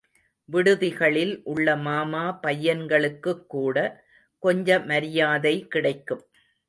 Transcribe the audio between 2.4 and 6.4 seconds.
பையன்களுக்குக் கூட கொஞ்ச மரியாதை கிடைக்கும்.